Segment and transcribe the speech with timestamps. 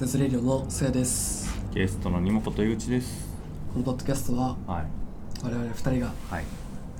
[0.00, 3.28] 絶レディオのせやですゲストのにもことゆうちです。
[3.74, 4.86] このポッドキャストははい。
[5.44, 6.44] 我々二人がはい。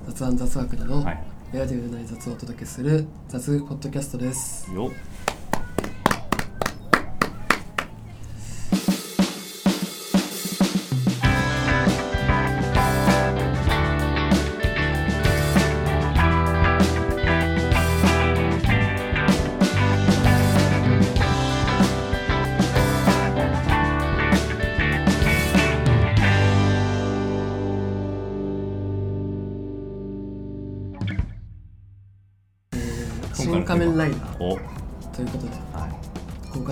[0.05, 1.23] 雑談雑学など、はい。
[1.51, 4.91] レアで売れない雑をお届けする雑ポッドキャストですよ。
[4.91, 4.95] え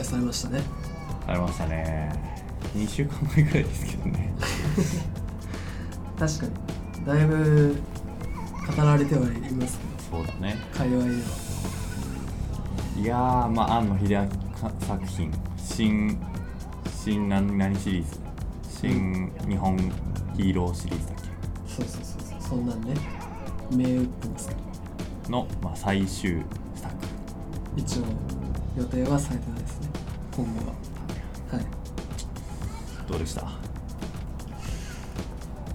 [0.10, 0.62] されましたね
[1.28, 2.12] ありましたね。
[2.74, 4.34] 二週間前ぐらいですけどね。
[6.18, 7.76] 確かにだいぶ
[8.76, 10.58] 語られてはいますけそうだね。
[10.74, 11.16] ど界隈では
[12.98, 14.28] いやー、まあ、庵野秀明
[14.88, 15.32] 作品。
[15.58, 16.20] 新。
[17.04, 18.20] 新何何シリーズ？
[18.82, 19.78] 新日本
[20.36, 21.16] ヒーローシリーズだっ
[21.68, 22.96] そうそうそうそうそんなんね
[23.72, 24.62] 銘打ってますけど
[25.26, 26.44] けの、まあ、最終
[26.76, 26.94] 作。
[27.76, 28.04] 一応
[28.78, 29.59] 予定はされてない
[30.44, 30.74] 今後は
[31.58, 31.66] はい
[33.10, 33.42] どうでした？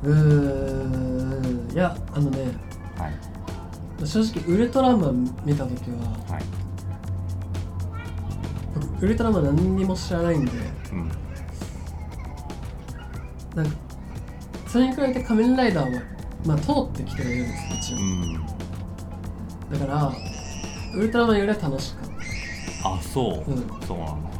[0.02, 2.38] うーんいやあのね
[2.98, 4.06] はい。
[4.06, 5.96] 正直ウルトラマン見た時は
[6.34, 6.44] はい。
[8.74, 10.52] 僕ウルトラマン何にも知らないんで
[10.92, 11.08] うん。
[13.54, 13.76] なんか
[14.68, 16.02] それに比べて仮面ライダーは
[16.46, 19.78] まあ通ってきてはいるんです一う応、ん。
[19.78, 20.12] だから
[20.94, 22.10] ウルトラマンよりは楽しかっ
[22.86, 23.50] あ、そう。
[23.50, 24.30] うんそうなんだ。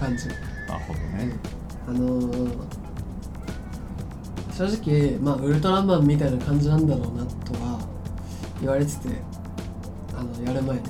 [0.00, 0.40] 感じ、なる
[0.86, 1.32] ほどね。
[1.86, 2.50] あのー、
[4.52, 7.80] 正直まあウルトラマンみたいな感じなんだろうなとは
[8.60, 9.08] 言われてて
[10.16, 10.82] あのやる前ね。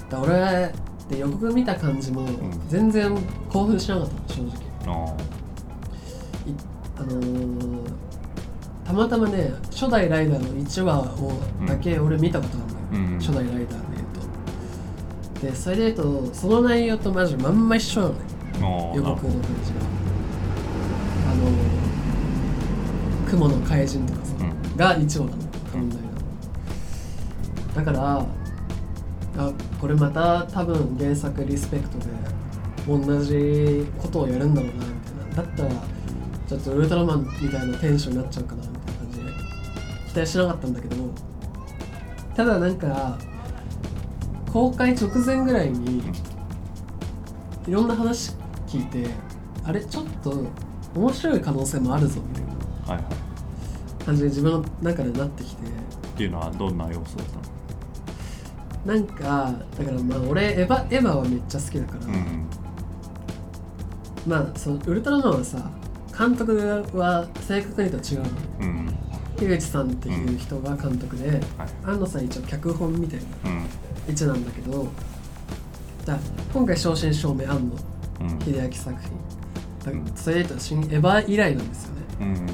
[0.00, 0.08] うん。
[0.08, 0.72] だ俺
[1.08, 2.26] で予告見た感じもん。
[2.68, 3.16] 全然
[3.50, 4.54] 興奮しなかったの正直。
[4.86, 5.16] あ
[6.46, 6.54] い
[6.98, 7.92] あのー
[8.84, 11.32] たまたまね初代ライダーの1話を
[11.66, 12.60] だけ俺見たことあ
[12.92, 13.18] るのよ、うん。
[13.20, 13.66] 初代ライダーで
[13.96, 15.46] 言うと。
[15.46, 18.31] でそれで言うとその内容とマジまんま一緒なのね。
[18.94, 19.80] 予告の感じが。
[21.30, 21.82] あのー
[23.32, 24.76] 雲の怪人とかさ、うん。
[24.76, 25.42] が1話なの
[25.72, 25.98] 仮面ライ
[27.74, 28.26] ダーだから
[29.38, 32.04] あこれまた多分原作リスペクトで
[32.86, 35.42] 同じことをやるんだろうなみたいな。
[35.42, 35.70] だったら
[36.46, 39.24] ちょっとウルトラマンみたいなテンションになっちゃうかなみたいな感じで
[40.12, 40.96] 期待しなかったんだけど
[42.36, 43.18] ただなんか
[44.52, 46.02] 公開直前ぐらいに
[47.66, 48.34] いろんな話
[48.72, 49.06] 聞いて
[49.64, 50.44] あれちょっと
[50.94, 52.34] 面白い可能性もあるぞみ
[52.86, 53.04] たいな。
[54.04, 55.62] 感じで自分の中でなってきて。
[55.62, 55.68] っ
[56.16, 58.94] ていうのはどんな要素だったの？
[58.94, 62.46] なんかだからまあ俺エヴァエヴァはめっちゃ好きだから、うん。
[64.26, 65.70] まあそのウルトラマンはさ
[66.18, 66.56] 監督
[66.94, 68.28] は正確にと違うの。
[68.60, 68.94] うん。
[69.36, 71.40] 樋口さんっていう人が監督で、はい。
[71.84, 73.66] 安野さん一応脚本みたいなうん。
[74.08, 74.88] 位置なんだけど
[76.04, 76.18] じゃあ
[76.52, 77.60] 今回正真正銘安野。
[77.60, 77.91] うん
[78.44, 79.10] 秀明作品。
[80.14, 82.02] それで言うと新エヴァ以来なんですよね。
[82.20, 82.46] うん。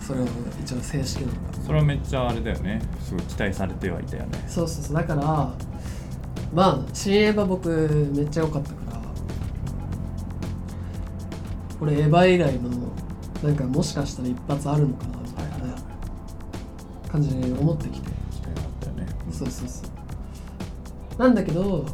[0.00, 0.26] それを
[0.62, 2.80] 一応正式なのがそれはめっちゃあれだよね。
[3.00, 4.44] すごい期待されてはいたよね。
[4.46, 4.96] そうそうそう。
[4.96, 5.22] だから
[6.54, 7.68] まあ新エヴァ僕
[8.14, 9.02] めっちゃ良かったから
[11.80, 12.70] これエヴァ以来の
[13.42, 15.74] なんかもしかしたら一発あるのかなみたいなね
[17.10, 18.10] 感じで思ってきて。
[18.30, 19.06] 期待だったよね。
[19.32, 19.82] そうそうそ
[21.18, 21.20] う。
[21.20, 21.84] なんだけど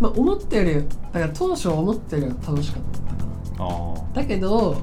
[0.00, 2.98] まあ思ったよりだから当初思ったよりは楽しかった
[3.58, 3.94] かな。
[4.14, 4.82] だけど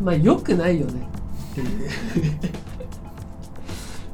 [0.00, 1.06] まあ良くないよね。
[1.52, 1.90] っていう。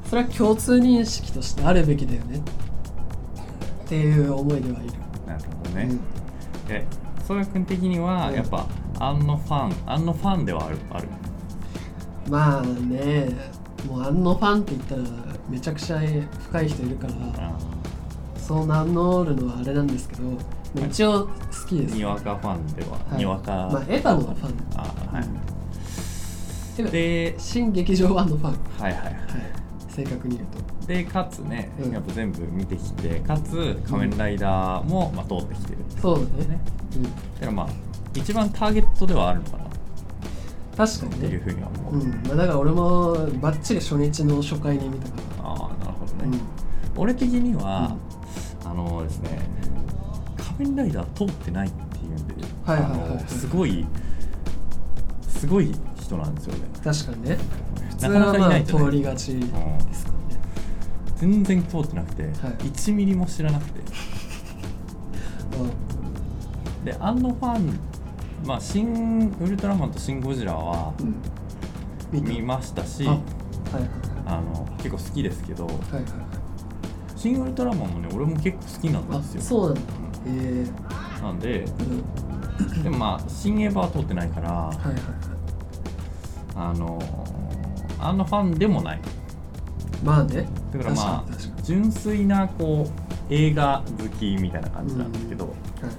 [0.05, 2.39] それは共通認識としてあるべきだよね。
[3.85, 4.93] っていう思いではいる、
[5.27, 6.01] なるほどね、うん。
[6.69, 6.87] え
[7.27, 8.35] 曽谷君的にはうん。
[8.35, 8.67] やっぱ
[8.99, 11.09] あんのファンあんのファンではあるある？
[12.29, 13.29] まあね
[13.89, 15.03] もうあのファンって言ったら
[15.49, 17.15] めちゃくちゃ深い人いるから。
[17.39, 17.53] あ
[18.51, 21.29] そう名乗るのはあれなんですけどまあ一応好
[21.69, 23.19] きです、にわかファンでは、はい。
[23.19, 24.55] にわかまあエヴァのファン。
[24.75, 24.81] あ
[25.13, 28.53] はい、でで新劇場版のファン、
[28.83, 29.13] はい、はいはい。
[29.13, 29.25] はい。
[29.89, 30.49] 正確に言う
[30.81, 30.87] と。
[30.89, 31.93] でかつね、うん。
[31.93, 36.49] やっぱ全部見てきてかつ仮面ライダーも、まあ、通ってきてるってそうだね。
[36.49, 36.61] ね。
[36.97, 37.69] うん、だからまあ
[38.17, 39.65] 一番ターゲットではあるのかな？
[39.65, 39.69] っ
[40.77, 41.29] 確かにね。
[41.29, 42.11] ていうふうには思う、うん。
[42.27, 45.49] まあ、だから俺もバッチリ初日の初回に見たから。
[45.51, 46.37] ああなるほどね、
[46.97, 47.01] うん。
[47.01, 47.97] 俺的には、
[48.71, 49.39] あのですね
[50.59, 52.35] 仮面ライダー通ってないっていうんで、
[52.65, 53.01] はいはいはい。
[53.01, 53.85] はいあのすごい
[55.29, 56.69] すごい人なんですよね。
[56.85, 57.39] 確かにね。
[57.91, 58.85] 普通なかなかいはまあないとね。
[58.85, 59.81] 通りがちですからね、
[61.17, 62.33] 全然通ってなくて、はい。
[62.33, 63.81] 1ミリも知らなくて。
[63.81, 67.79] まあでアンのファン
[68.47, 70.93] まあ新ウルトラマンとシン・ゴジラは
[72.13, 72.25] うん。
[72.25, 73.21] 見ましたしあはい
[73.75, 73.91] はい。
[74.27, 76.05] あの結構好きですけどはいはいはい
[77.21, 79.43] シン・ウルトラマンもね俺も結構好きなんあですよ。
[79.43, 79.81] そうなんだ。
[80.27, 81.23] ええ。
[81.23, 82.83] なんでうん。
[82.83, 85.03] でもまあ新エヴァは通ってないからはいはいはい。
[86.57, 86.99] あの
[87.99, 89.01] あのファンでもない。
[90.03, 90.49] まあね。
[90.73, 95.95] だからまあ純粋なこう映画好きみたいな感じなんですけど、にはい。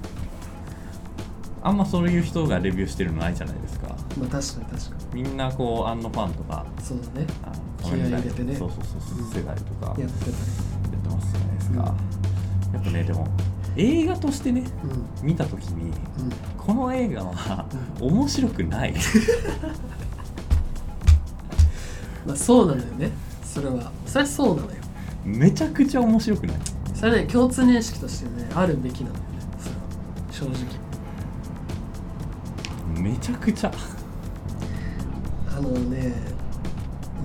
[1.63, 3.89] あんまそういう人がレビューしてるのないじゃないですか。
[4.18, 7.27] まあ確かに確かみんなこうあんのファンとかにそうだね。
[7.44, 8.56] あの気合い入れてね。
[8.56, 9.31] そうそうそうそううん。
[9.31, 9.94] 世代とか。
[10.00, 10.70] ややってたりってますじゃない
[11.71, 11.95] ですか、
[12.73, 13.27] やっぱねでも
[13.77, 14.63] 映画としてね
[15.21, 15.27] うん。
[15.27, 15.94] 見た時にうん。
[16.57, 17.65] この映画は
[18.00, 18.94] 面白くない。
[22.25, 23.12] まあそうなのよね。
[23.44, 23.91] それは。
[24.06, 24.75] それはそうなのよ。
[25.25, 26.57] めちゃくちゃ面白くない？
[26.94, 29.27] それはね共通認識としてねあるべきなのよね。
[30.31, 30.56] それは。
[30.56, 30.65] 正
[32.95, 33.01] 直。
[33.01, 33.71] めちゃくちゃ。
[35.50, 36.13] あのね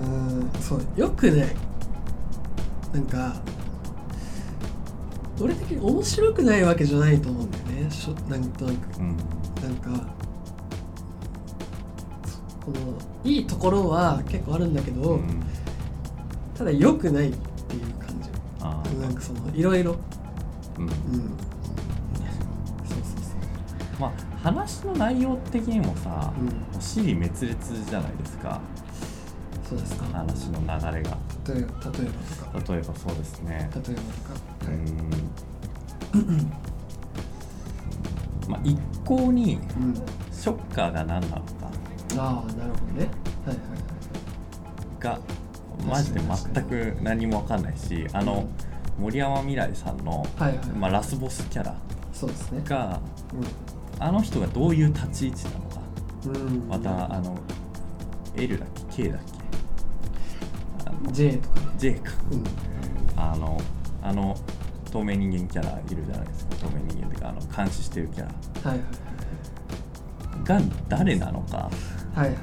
[0.00, 0.82] うーんそう。
[0.96, 1.54] よくね
[2.94, 3.36] なんか
[5.40, 7.90] 俺的に面白くないわけじゃないと思うんだよね。
[7.90, 8.98] しょなんとなく。
[8.98, 9.16] うん。
[9.62, 10.06] なんか
[12.64, 12.76] この
[13.24, 15.42] いいところは結構あるんだけど、うん。
[16.54, 18.30] ただ良くないっていう感じ。
[18.60, 19.92] あなんかそのいろいろ。
[19.92, 19.96] ー
[20.78, 20.84] うん。
[20.84, 20.92] うん。
[22.84, 23.22] そうそう
[23.96, 24.12] そまあ
[24.42, 26.46] 話の内容的にもさ、ううん。
[26.46, 28.60] もう尻滅裂じゃないですか。
[29.68, 30.04] そうですか。
[30.06, 30.66] 話の流
[30.96, 31.18] れが。
[31.46, 32.72] 例えば例えばとか。
[32.72, 33.50] 例えばそうですね。
[33.58, 34.55] 例えばとか
[38.48, 39.94] まあ一向にうん。
[40.32, 41.42] ショッカーが何なのか。
[42.18, 43.08] ああなるほどね。
[43.44, 43.58] はいはい
[45.00, 45.20] が
[45.86, 48.48] マジで全く何も分かんないしあの
[48.98, 50.66] 森山未来さんの、はいはいはい。
[50.68, 51.76] まあ、ラスボスキャラ
[52.12, 52.62] そうですね。
[52.64, 53.00] が
[53.98, 55.80] あの人がどういう立ち位置なのか。
[56.26, 57.36] うん、うん、またあの
[58.36, 59.20] L だっけ？K だっ
[61.06, 61.66] け？J とかね。
[61.78, 62.12] J か。
[62.30, 62.44] うん。
[63.20, 63.60] あの
[64.02, 64.36] あの
[64.96, 66.56] 透明人間キャラいるじゃないですか。
[66.56, 68.70] 透明人間っていうかあの監視してるキャラ。
[68.70, 68.86] はいはい
[70.44, 71.56] が誰なのか。
[71.56, 71.70] は
[72.16, 72.40] いはいはいは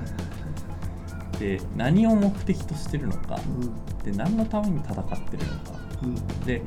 [1.35, 1.39] い。
[1.39, 3.39] で何を目的としてるのか。
[3.47, 4.03] うん。
[4.03, 5.79] で何のために戦ってるのか。
[6.03, 6.15] うん。
[6.45, 6.61] で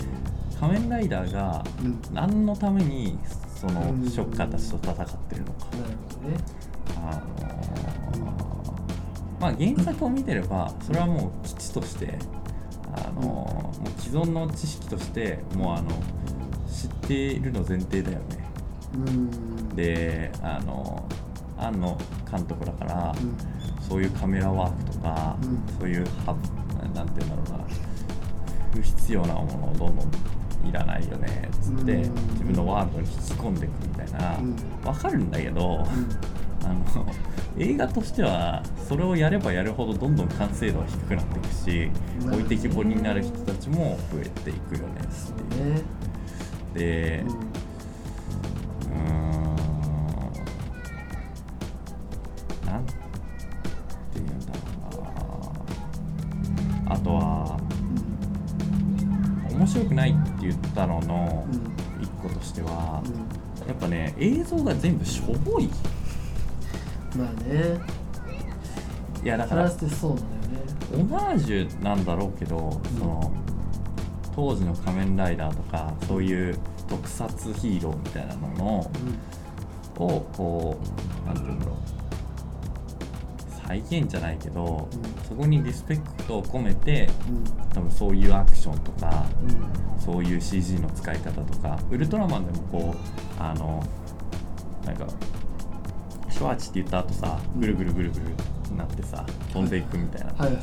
[0.59, 2.01] 仮面ライダーがうん。
[2.13, 3.19] 何のために
[3.55, 4.09] そのうん。
[4.09, 5.83] ショッカーたちと戦ってるのか、ね。
[6.97, 8.37] あのー
[9.39, 12.19] まあ原作を見てればそれはもう基地として、
[12.97, 15.91] あのーもう既存の知識としてもうあの
[16.71, 18.25] 知っているの前提だよね。
[18.95, 19.69] うん。
[19.77, 21.07] であの
[21.59, 21.99] 庵野
[22.31, 23.37] 監督だから、うん。
[23.89, 25.79] そういうカメラワークとか、うん。
[25.79, 26.37] そういうは
[26.95, 27.67] なんて言うんだろうな
[28.75, 32.15] 不必要なものをどんどんいらないよねっつって、うん。
[32.33, 34.57] 自分のワールドに引き込んでいくみたいな、うん。
[34.85, 35.87] わかるんだけど、
[36.67, 37.07] あの
[37.59, 41.91] 映画としてはそれをやればやるほどどんどん完成度は低くなっていくし、
[42.25, 45.07] まあ置いてきぼりになる人たちも増えていくよねっ
[45.45, 45.75] ていう。
[45.75, 45.83] ね
[46.75, 49.57] で、うんうーん
[52.67, 52.93] なんて
[54.15, 54.53] 言うんだ
[54.93, 55.03] ろう
[56.89, 56.95] な。
[56.95, 57.59] あとは
[59.51, 61.77] 面白くないって言ったののうん。
[62.03, 63.13] 一個としてはうん。
[63.67, 65.71] やっぱね映像が全部しょぼい
[67.17, 67.81] まあね。
[69.25, 70.65] いやだからそうなんだよ
[70.97, 71.03] ね。
[71.03, 73.33] オマージュなんだろうけど、その
[74.35, 76.59] 当時の仮面ライダーとかそういう
[76.89, 78.49] 特撮ヒーローみたいなの
[79.99, 80.79] のをこ
[81.25, 81.77] うなんていうんだろう。
[83.67, 87.69] 再現じゃないけど、うんそこにリスペクトを込めてうん。
[87.75, 90.01] 多分そういうアクションとかうん。
[90.01, 93.83] そういう CG の使い方とかウルトラマンでもこうあの
[94.85, 95.05] なんか
[96.37, 98.27] シュワーチって言った後さうんぐるぐるぐるぐる
[98.77, 99.25] なってさ
[99.55, 100.53] 飛んでいくみたいな、はい。
[100.53, 100.63] はい。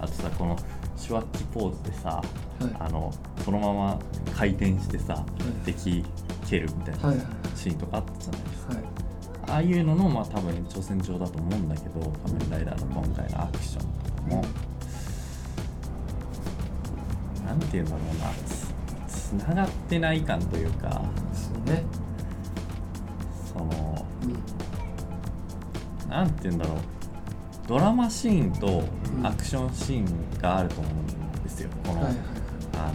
[0.00, 0.58] あとさこの
[0.98, 2.24] シュワッチポーズでさ、はい。
[2.78, 3.10] あの
[3.42, 3.98] そのまま
[4.36, 5.24] 回転してさ、
[5.64, 5.64] い。
[5.64, 6.04] 敵
[6.46, 7.24] 蹴るみたいな
[7.56, 8.84] シーンとかあったじゃないですか、はい。
[9.48, 14.44] ああいうののまあ多分延長線上だと思うんだけど仮面ライダーの今回のアクションとかも、
[17.46, 18.30] なんていうんだろうな。
[19.08, 21.02] つつながってない感というか。
[21.32, 21.82] そうね
[26.22, 26.76] うんなんていうんだろう。
[27.66, 28.84] ドラマシーンと
[29.18, 29.26] うん。
[29.26, 32.16] アクションシーンがあると思うんですよ、この、はいはい
[32.76, 32.92] あ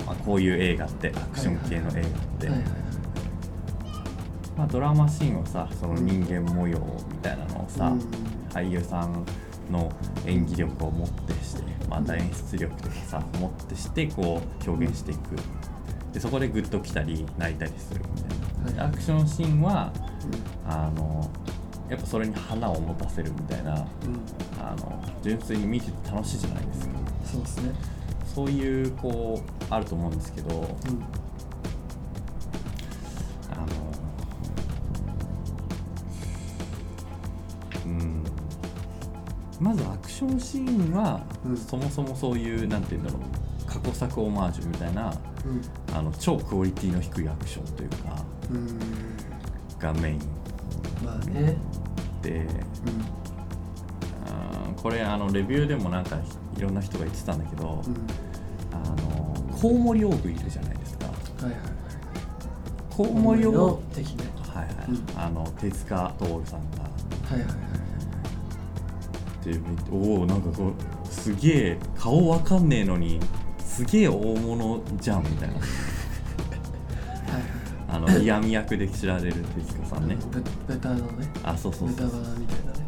[0.00, 2.02] の、まあ、こういう映画ってアクション系の映画っ
[2.38, 2.68] て、はいはい
[4.56, 6.78] まあ、ドラマシーンをさその人間模様
[7.10, 8.00] みたいなのをさ、うん。
[8.50, 9.24] 俳優さん
[9.70, 9.92] の
[10.24, 15.36] 演技力をもってしてまた演出力とかさもってしてこう表現していく。
[16.12, 20.15] でそこでグッときたり泣いたりするみたいな、はいアクションシーンはう
[20.68, 21.30] あの
[21.88, 23.84] やっぱそれに花を持たせるみたいなんうん。
[24.60, 26.94] あの純粋に見てて楽しいじゃないですか。
[27.24, 27.72] そうですね。
[28.34, 30.64] そういうこうあると思うんですけどうん。
[33.52, 33.66] あの
[37.86, 38.24] うん。
[39.60, 41.56] まずアクションシーンは、うん。
[41.56, 43.22] そもそもそういうなんて言うんだろう
[43.66, 45.14] 過去作オマージュみたいな
[45.44, 45.96] うん。
[45.96, 47.96] あの超クオリティの低いアクションというか
[48.50, 48.78] うん
[49.78, 50.18] がメイン
[51.04, 51.56] まあね。
[52.22, 52.46] でうん。
[54.26, 56.18] あーこれあのレビューでもなんか
[56.56, 57.96] いろんな人が言ってたんだけど、うん。
[58.72, 61.06] あのコウモリオーグいるじゃないですか。
[61.06, 61.60] はいはいはい。
[62.90, 64.24] コウモリオーグの敵ね。
[64.52, 65.04] はいはい、うん。
[65.16, 66.82] あの手塚徹さんが。
[67.28, 67.56] はいはいはい
[69.46, 69.60] で
[69.92, 73.20] おおなんかこうすげえ顔わかんねえのに
[73.60, 75.54] すげえ大物じゃんみたいな
[78.06, 80.16] の嫌味役で知られる手塚さんね。
[80.30, 81.28] ぶ豚のね。
[81.42, 81.96] あそうそうそう。
[81.96, 82.86] 豚バラみたいなね。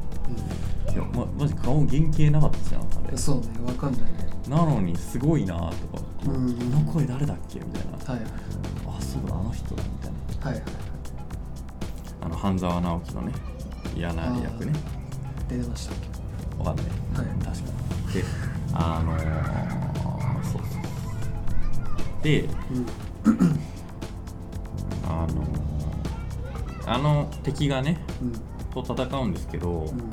[0.93, 3.11] いやまマジ顔原型なかったじゃんあれ。
[3.13, 4.09] うんそうねわかんないね。
[4.49, 5.73] なのにすごいなとか、
[6.27, 6.55] うん。
[6.55, 8.13] この声誰だっけみたいな。
[8.13, 8.31] はいはい
[8.87, 10.51] あそうだあの人だみたいな。
[10.51, 10.73] はいはいはい。
[12.23, 13.33] あの半沢直樹のね
[13.97, 14.73] 嫌な役ね。
[15.49, 15.97] 出てましたっ
[16.59, 16.65] け？
[16.65, 17.27] わかんない、はい。
[17.39, 18.13] 確かに。
[18.13, 18.25] で
[18.73, 22.23] あのー、そうそう。
[22.23, 22.49] で
[23.25, 23.61] うん
[25.23, 25.69] あのー
[26.91, 28.25] あの敵がねう
[28.81, 28.83] ん。
[28.83, 30.11] と戦うんですけど、うん。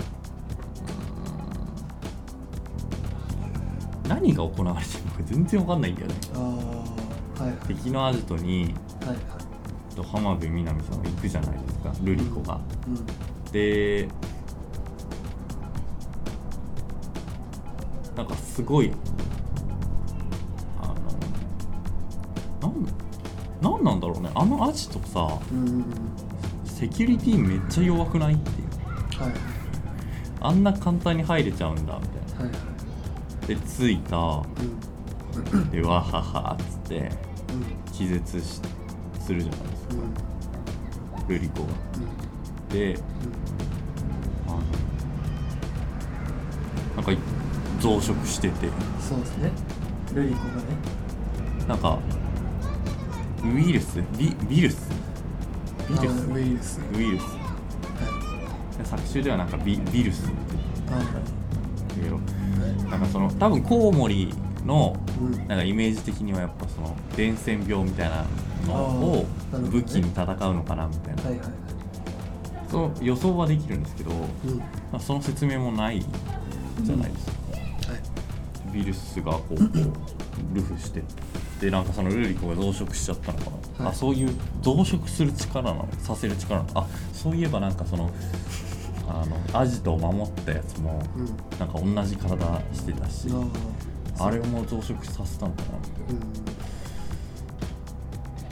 [4.09, 6.15] 何が行われてるのか全然わかんないんだよね。
[6.33, 7.57] はいはい。
[7.67, 9.95] 敵のアジトにはいはい。
[9.95, 13.51] と浜辺美波さんが行くじゃないですかルリ子が、うん。
[13.51, 14.09] で
[18.17, 18.91] なんかすごい
[23.65, 24.29] なんなんだろうね。
[24.35, 25.27] あのアジトさ
[26.63, 28.67] セキュリティめっちゃ弱くないっていう。
[29.23, 29.33] はい
[30.41, 32.51] あんな簡単に入れちゃうんだみたいはいはい。
[33.41, 35.69] なで着いたうん。
[35.71, 38.61] でわははっつってうん気絶し
[39.19, 39.95] するじゃないですか。
[39.95, 41.27] うん。
[41.27, 41.69] ルリ子が。
[42.69, 42.77] うん。
[42.77, 42.99] で
[44.47, 44.57] あの
[46.95, 47.11] なんか
[47.79, 48.69] 増殖してて。
[48.99, 49.51] そうですね。
[50.13, 50.61] ルリコがね。
[51.67, 51.97] なんか
[53.53, 54.01] ウイルス？
[54.17, 54.89] ビビルス？
[55.89, 56.27] ビルス？
[56.31, 56.79] ウイルス。
[56.93, 57.23] ウイルス。
[57.23, 57.29] は
[58.83, 58.85] い。
[58.85, 60.25] 作中ではなんかビビルス。
[60.25, 60.33] って
[60.91, 60.99] あ
[61.95, 64.33] 言うけどなんかその多分コウモリ
[64.65, 65.47] のうん。
[65.47, 68.25] なんかイメージ的にはやっぱその伝染病みたいな
[68.67, 69.25] のを
[69.71, 71.21] 武器に戦うのかなみたいな、
[72.69, 74.57] その予想はできるんですけど、うん。
[74.57, 76.03] まあその説明もない
[76.81, 77.31] じゃないですか、
[77.91, 78.77] はい。
[78.77, 79.63] ウイルスがこうこ
[80.51, 81.03] うルフして
[81.59, 83.45] でなんかそのルリコが増殖しちゃったのか
[83.79, 83.93] な、はい。
[83.93, 84.29] あそういう
[84.61, 85.87] 増殖する力なの？
[85.99, 86.81] させる力なの？
[86.81, 88.11] あそういえばなんかその
[89.07, 91.25] あのアジトを守ったやつもうん。
[91.57, 93.29] なんか同じ体してたし
[94.19, 95.69] あれも増殖させたのかな
[96.09, 96.19] うん。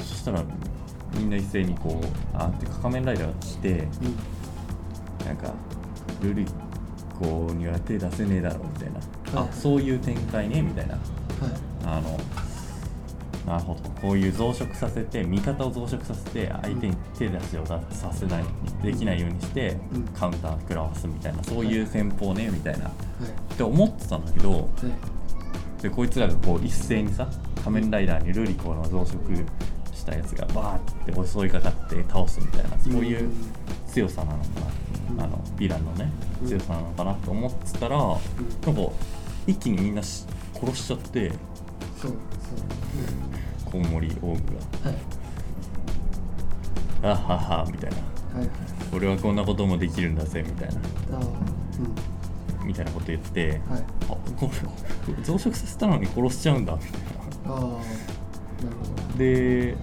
[0.05, 0.41] そしたら
[1.17, 2.05] みんな一斉にこう
[2.37, 3.79] あってか仮面ライダーが来てうん。
[5.25, 5.53] なんか
[6.21, 6.45] ルリ
[7.19, 9.03] コには手出せねえだろみたいな、はい
[9.35, 10.93] あそういう展開ねみたいな。
[10.93, 11.01] はい。
[11.85, 12.17] あの
[13.45, 13.89] なるほど。
[14.01, 17.81] こういう増殖させて味方を増殖させて相手に手出しをさ
[18.13, 18.43] せない
[18.81, 20.03] できないようにしてうん。
[20.07, 22.87] カウンター食らわすみたいなそういう戦法ねみたいな。
[22.87, 22.91] っは
[23.51, 23.55] い。
[23.55, 25.81] て思ってたんだけどはい。
[25.81, 27.27] でこいつらがこう一斉にさ
[27.63, 29.45] 仮面ライダーにルリコの増殖
[29.93, 33.29] したやつがバーって襲いかかって倒すみたいなそういう
[33.87, 34.45] 強さなのか
[35.09, 35.17] うん。
[35.17, 36.09] なあのヴィランのね
[36.41, 36.47] うん。
[36.47, 38.19] 強さなのかなと思ってたらなんか
[39.45, 41.33] 一気にみんなし殺しちゃって
[42.07, 42.17] そうそ
[43.67, 43.71] う。
[43.71, 44.27] コウモリオーグ
[44.83, 44.97] はい。
[47.01, 47.97] が「あはは」みたいな。
[47.97, 48.49] はいはい
[48.93, 50.75] 「俺はこんなこともできるんだぜ」みたいな。
[51.17, 51.23] ああ
[52.65, 54.49] みたいなこと言ってうんはい「あこ
[55.17, 56.97] れ増殖させたのに殺しちゃうんだ」みたいな。
[57.55, 57.73] ああなるほ
[59.13, 59.17] ど。
[59.17, 59.75] で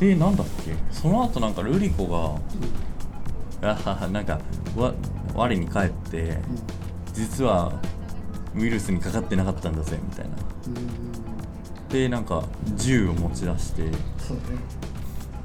[0.00, 0.74] でなんだっけ？
[0.90, 2.06] その後なんかルリコ
[3.62, 4.40] が「あはは」なんか
[4.76, 4.92] わ
[5.34, 6.38] 我に返って
[7.12, 7.72] 実は
[8.58, 10.36] ウイルスにかかってなかったんだぜみたいな。
[11.90, 12.44] でなんか
[12.76, 13.82] 銃を持ち出して。
[14.18, 14.42] そうね。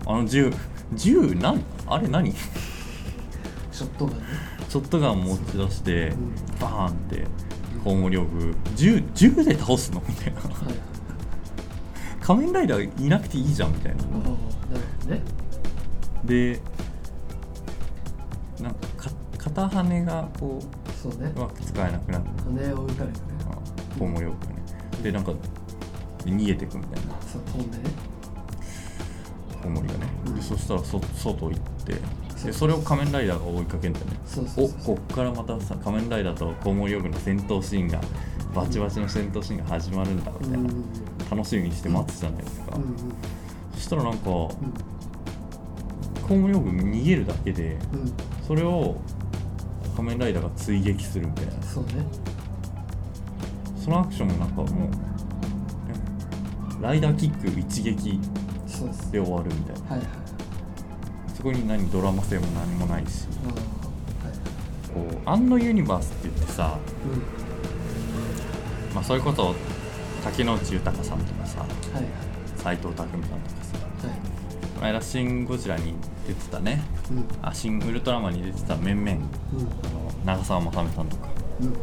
[0.06, 0.52] あの銃
[0.94, 2.32] 銃なんあれ何？
[3.72, 4.24] ショットガンね。
[4.70, 6.36] ショットガン持ち出してうん。
[6.60, 7.26] バーンって
[7.84, 10.02] コウモリをぐ銃銃で倒すの？
[10.08, 10.42] みたいな。
[10.42, 10.76] はいはい。
[12.22, 14.04] 仮面ライダーいなくていいじゃんみたいな。
[14.04, 14.38] なるほ
[15.06, 15.22] どね。
[16.26, 16.60] で
[18.62, 20.62] なんかか片羽がこ
[21.04, 21.32] そうね。
[21.36, 23.24] ううまく使えなくなって羽を打たれてね。
[24.00, 24.56] コウモリをぐね。
[25.04, 25.34] でなんか
[26.24, 27.14] で逃げてくみたいな。
[27.22, 27.84] そう飛んでね。
[29.62, 30.36] コウモリがね、うん。
[30.36, 31.96] でそしたらそ外行って。
[32.46, 34.14] でそれを仮面ライダーが追いかけんだよね。
[34.26, 38.02] そうそうそうおこっからまたさ仮面ライダーとコウモリオグの戦闘シーンが
[38.54, 40.84] バチバチの戦闘シーンが始まるんだみたいな、うん
[41.32, 42.96] 楽しみにして待つじゃないですか、うんうん
[43.74, 44.50] そしたらなんかコ
[46.30, 46.38] うん。
[46.38, 48.14] ウモリオグ逃げるだけでうん。
[48.46, 48.98] それを
[50.04, 51.54] 仮面ライダーが追撃するみたいな。
[51.64, 52.06] そうね。
[53.78, 54.90] そのアクションもなんかもうね
[56.82, 58.20] ライダーキック一撃
[59.12, 59.90] で終わるみたいな。
[59.92, 60.08] はいはい
[61.36, 63.28] そこに何ドラマ性も何もないし。
[63.46, 63.54] ああ
[64.28, 64.38] はい
[64.94, 68.96] こうアンドユニバースって言ってさ、うん。
[68.96, 69.56] まあ、それこそ
[70.24, 72.06] 竹野内豊さんとかさはいはい。
[72.58, 73.26] 斎藤工さんとか
[73.64, 74.18] さはい。
[74.76, 75.96] この間「シン・ゴジラ」に
[76.28, 76.82] 出てたね。
[77.12, 77.26] うん。
[77.42, 79.12] あシン・ウルトラマンに出てた面々。
[79.12, 79.22] うん。
[79.22, 79.28] あの
[80.26, 81.28] 長澤まさみさんとか。
[81.62, 81.74] うん。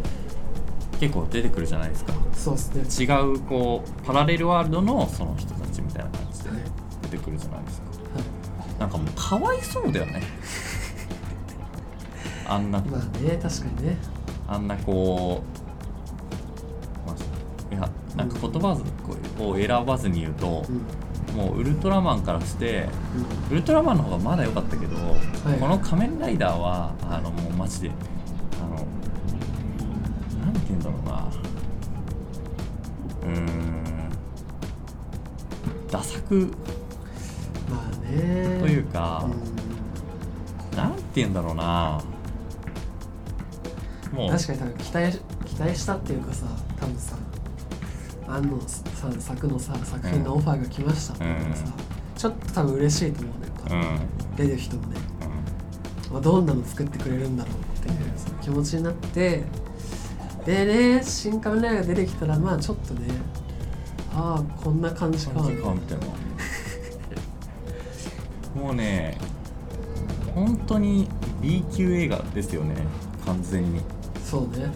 [0.99, 2.13] 結構出てくるじゃないですか。
[2.35, 3.07] そうですね。
[3.07, 6.59] 違うこうパラレルワールドのその人たちみたいな感じではい。
[7.03, 7.87] 出てくるじゃないですか。
[7.89, 8.81] はい。
[8.81, 10.23] なんかもうかわいそうだよね。
[12.47, 13.97] あんなまあね確かにね。
[14.49, 15.43] あんなこ
[17.05, 18.77] う、まあ、いやなんか言葉
[19.39, 20.81] を選ばずに言うとう、ん
[21.37, 22.89] もうウルトラマンからして
[23.49, 23.57] うん。
[23.57, 24.99] ウルトラマンの方がまだ良かったけど、い。
[25.59, 27.91] この仮面ライダーはあのもうマジで
[28.61, 28.77] あの
[30.45, 31.33] なんて言うんだろうな。
[33.23, 34.11] うーん。
[35.91, 36.51] ダ作
[37.69, 38.59] まあね。
[38.61, 39.25] というか
[40.73, 40.77] うん。
[40.77, 42.03] なんて言うんだろうな。
[44.13, 46.47] もう確かに多分期待し期待したっていうかさ
[46.81, 47.17] 多分さ
[48.33, 51.65] あのさ作のさ作品のオファーが来ましたって言ったらさ、
[52.17, 53.41] ちょっと多分嬉しいと思うん。
[53.41, 53.47] だ
[53.85, 53.99] よ
[54.37, 54.97] 出てる人もね、
[56.09, 56.13] うん。
[56.15, 59.43] まあ、どんなの作ってくれるんだろうっていうさ気持ちになって
[60.47, 63.09] でね新仮面ライダーが出てきたらまあちょっとね
[64.15, 65.63] ああこんな感じかみたいな。
[68.61, 69.17] もうね
[70.35, 71.09] 本当に
[71.41, 72.75] B 級映画ですよね
[73.25, 73.81] 完全に。
[74.25, 74.71] そうね。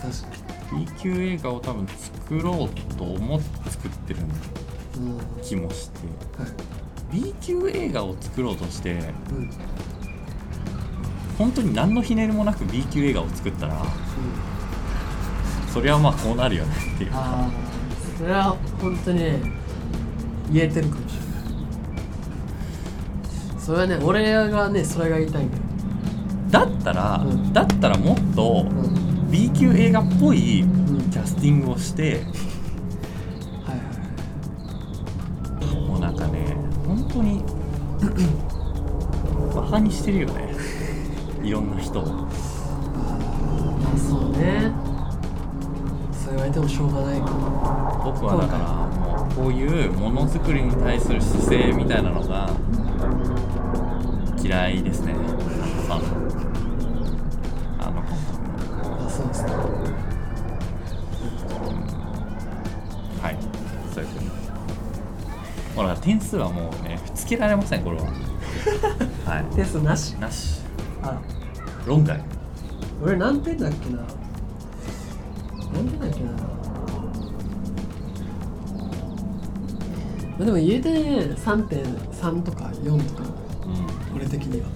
[0.00, 0.28] 確か
[0.76, 1.86] B 級映画を多分
[2.30, 4.20] 作ろうと思って作ってる
[5.42, 5.98] 気もして。
[7.16, 7.22] い。
[7.22, 8.92] B 級映画を作ろうとして
[9.30, 9.36] うん。
[9.38, 9.50] うん
[11.36, 13.82] 本当に何のひねりもなく B 級映画を作ったら
[15.72, 17.10] そりゃまあこうなるよねっていう。
[17.14, 19.40] ああそれは本当にね
[20.52, 21.26] 言えてるかもしれな
[23.58, 23.58] い。
[23.58, 25.62] それはね俺がねそれが言いたいんだよ。
[26.50, 27.52] だったら、うん。
[27.54, 31.10] だったらもっとうん B 級映画っぽいうん。
[31.10, 32.22] キャスティングをして
[33.64, 33.86] はいはい
[35.66, 35.88] はい。
[35.88, 37.42] もうなんかね本当に
[39.54, 40.54] バカにしてるよね。
[41.42, 42.02] いろんな人を。
[42.04, 42.28] あ
[43.96, 44.72] そうね。
[46.12, 47.20] そう言われてもしょうがない。
[47.20, 47.26] か
[48.04, 48.64] 僕はだから
[48.98, 52.50] もうこういうものづくりに対する姿勢みたいなのが
[54.42, 55.14] 嫌いですね
[55.88, 56.29] あのあ
[66.02, 68.04] 点数はもうねつけられませんこれは。
[69.26, 69.44] はい。
[69.56, 70.12] テストなし？
[70.14, 70.60] なし。
[71.02, 71.06] あ。
[71.08, 71.20] ら
[71.86, 72.20] 論外。
[73.02, 73.98] 俺何点だっけな？
[75.72, 76.30] 何点だっけな？
[76.30, 76.36] ま
[80.42, 81.00] あでも言えてね
[81.36, 83.32] 3.3とか4とかう
[84.16, 84.68] 俺的には。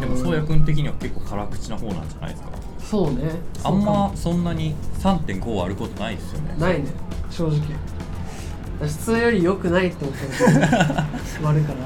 [0.00, 2.48] でも宗谷君的には結構辛口な方なんじゃないですか？
[2.80, 3.32] そうね。
[3.62, 6.54] あんまそんなに3.5割ることないですよね。
[6.58, 6.88] ないね
[7.36, 7.60] 正直。
[8.80, 11.06] 普通より良くないって思ったら
[11.42, 11.78] 悪いから。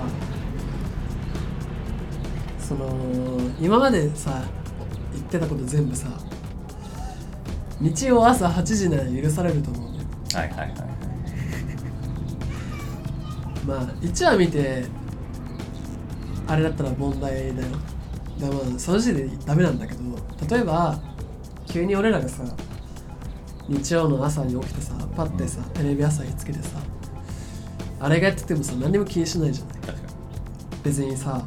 [2.58, 2.88] その
[3.60, 4.42] 今までさ
[5.12, 6.08] 言ってたこと全部さ
[7.80, 9.98] 日曜朝8時なら許されると思うね。
[10.34, 10.74] はいはいはい
[13.66, 14.84] まあ1話見て
[16.48, 17.68] あれだったら問題だよ。
[18.38, 20.00] でもその時点でダメなんだけど
[20.50, 20.98] 例えば
[21.66, 22.42] 急に俺らがさ
[23.68, 26.78] 日曜の朝に起きてさパッてさテレビ朝日つけてさ
[28.00, 29.76] あれがやっててもさ何にも気にしないじゃない
[30.84, 31.42] 別にさ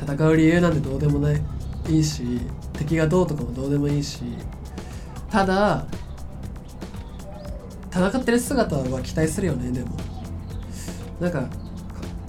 [0.00, 1.40] 戦う理由なんてどうでもない
[1.88, 2.40] いいし
[2.72, 4.22] 敵がどうとかもどうでもいいし
[5.30, 5.86] ただ
[7.90, 9.96] 戦ってる姿は期待するよねでも。
[11.20, 11.42] なんか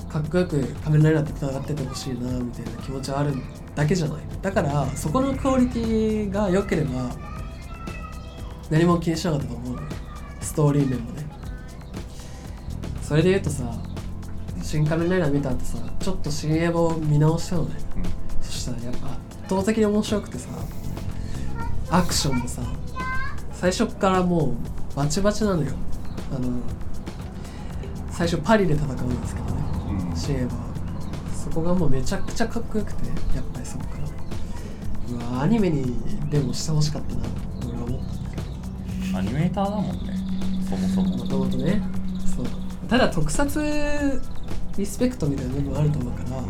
[0.08, 3.34] かかっこよく仮面ライダーと戦っててほしいなみたいな気持ちはある
[3.74, 4.24] だけじゃない。
[4.42, 7.10] だからそこのクオリティが良ければ
[8.70, 9.88] 何も気にしなかったと思うのよ
[10.42, 11.26] ストーリー面もね。
[13.02, 13.64] それで言うとさ
[14.62, 17.76] 新仮面ライダー見た後さちょっと新エヴァを見直したのね。
[17.96, 18.10] に、うん。
[18.42, 19.18] そしたらやっぱ圧
[19.50, 20.50] 倒的に面白くてさ
[21.90, 22.62] アクションもさ
[23.52, 24.56] 最初からも
[24.94, 25.72] うバチバチなのよ。
[26.36, 26.50] あの
[28.10, 29.54] 最初パリで戦うんですけどね、
[30.10, 30.16] うん。
[30.16, 30.64] シエバは。
[31.34, 35.28] そこがもうめちゃくちゃかっこよくてやっぱりそこから。
[35.32, 35.96] うわアニメに
[36.30, 37.22] でもしてほしかったな
[39.16, 40.14] アニメーターだもんね。
[40.70, 41.18] そもそも。
[41.18, 41.82] もともとね。
[42.36, 42.46] そう。
[42.90, 43.62] ただ特撮
[44.78, 46.42] リスペクトみたいな部分あると思うから、や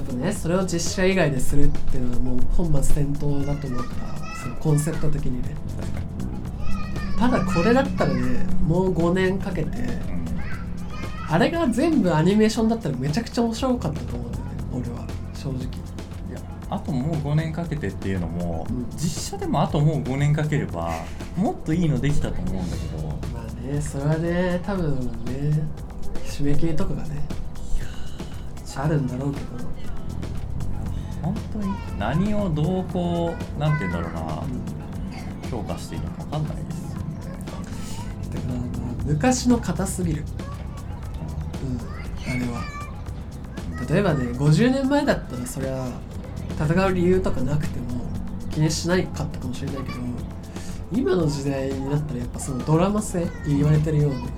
[0.00, 5.54] っぱねそれを実写以外でするっていうのはもう本末転倒だと思うからそのコンセプト的にね。
[7.18, 10.24] ただこれだったらねもう5年かけてうん。
[11.28, 15.06] あれが全部アニメーションだったらめちゃくちゃ面白かったと思うんだよね俺は。
[15.34, 15.83] 正直
[16.70, 18.86] あともう5年かけてっていうのも、うん。
[18.96, 20.92] 実写でもあともう5年かければ
[21.36, 23.08] もっといいのできたと思うんだけど。
[23.32, 25.04] まあねそれはね多分ね
[26.24, 27.20] 締め切りとかがね
[28.76, 29.46] あるんだろうけど。
[31.22, 31.64] 本当に
[31.98, 34.20] 何をどうこうなんて言うんだろうな。
[34.42, 34.74] うん
[35.50, 36.82] 評価していいのか分かんないです。
[36.82, 37.04] よね
[38.34, 40.24] だからまあ昔の硬すぎる。
[41.62, 42.64] うんあれは。
[43.88, 45.86] 例えばね50年前だったらそりゃ
[46.54, 47.86] 戦う理由とかなくても
[48.50, 49.98] 気にしないかったかもしれないけど
[50.92, 54.28] 今の時代になったらやっぱそのドラマ性言われてるように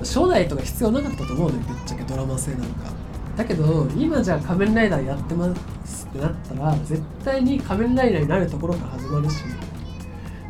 [0.00, 2.92] 初代とか必要なかったと思うねぶっちゃけドラマ性なのか。
[3.36, 9.42] だけど今じゃあ仮面ライダーやってますってなったら絶対に仮面ライダーになるところから始まるし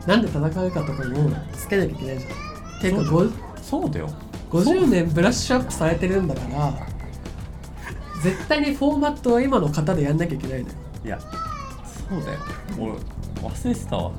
[0.06, 2.80] なんで戦うかとかもつけなきゃいけないじゃん。
[2.80, 3.24] ていうかご
[3.60, 4.08] そうだよ。
[4.50, 6.86] 50年ブラッシュアップされてるんだから
[8.26, 10.74] 絶対にフォーマットは今の型でやんなきゃいけないのよ。
[11.04, 12.40] いやそうだよ。
[12.76, 12.92] 俺
[13.48, 14.10] 忘れてたわ。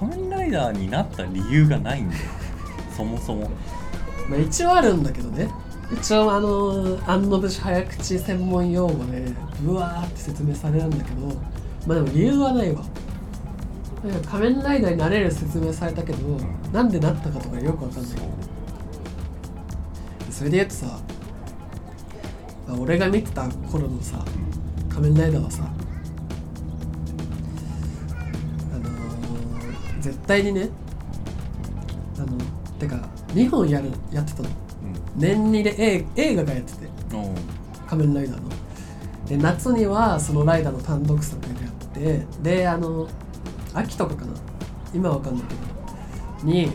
[0.00, 2.22] 仮面ライダーになった理由がないんだよ。
[2.96, 3.48] そもそも。
[4.28, 5.48] まあ一応あるんだけどね。
[5.92, 11.28] 一応あの安野節早口専門用語でブワーって説明されるんだけど
[11.86, 12.82] まあでも理由はないわ。
[14.28, 16.18] 仮面ライダーになれる説明されたけど
[16.72, 18.12] なんでなったかとかよくわかんない。
[20.32, 21.11] それで言うとさ、まあ
[22.78, 24.24] 俺が見てた頃のさ
[24.88, 25.64] 仮面ライダーはさ
[28.72, 30.68] あのー絶対にね
[32.18, 32.38] あの
[32.78, 34.48] てか2本やるやってたの。
[35.16, 36.88] 年2で映映画がやってて。
[37.86, 38.48] 仮面ライダーの。
[39.28, 43.08] で夏にはそのライダーの単独作がやってであの
[43.74, 44.32] 秋とかかな。
[44.94, 45.60] 今はわかんないけど。
[46.44, 46.72] に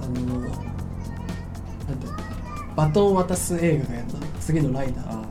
[0.00, 0.18] あのなん
[1.98, 2.18] ていうの？
[2.76, 4.18] バトンを渡す映画がやった。
[4.18, 5.22] の次のライダー。
[5.22, 5.24] あ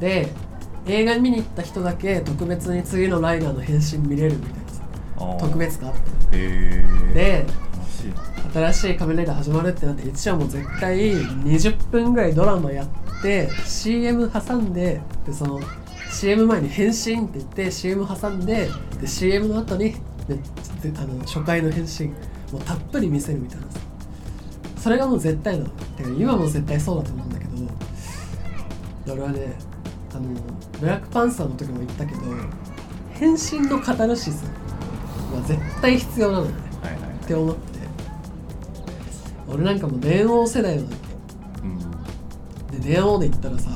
[0.00, 0.28] で
[0.86, 6.00] 映画見に行った人だけ特別に次のライダーの変身見れるみたいな特別感あっへ
[6.32, 7.46] え
[8.52, 15.60] たで新しい仮面ライダー始まるってなって一応もう絶対20分ぐらいドラマやって CM 挟んででその
[16.10, 16.96] CM 前に変身っ
[17.28, 18.68] て言って CM 挟んで
[19.00, 19.94] で CM の後に
[20.26, 20.34] で
[20.90, 22.08] であの初回の変身
[22.52, 23.78] もうたっぷり見せるみたいなさ
[24.82, 29.54] それがもう絶対なのてか今も絶対そうだと思うんだけど俺はね
[30.12, 30.22] あの
[30.80, 32.20] ブラックパンサーの時も言ったけど
[33.12, 34.44] 変身のカタルシス
[35.32, 36.56] は絶対必要なのよね。
[36.82, 37.62] はいはいって思って。
[39.48, 40.88] 俺なんかもう電王世代なわ
[41.62, 41.78] うん。
[42.72, 43.70] けで電王で言ったらさ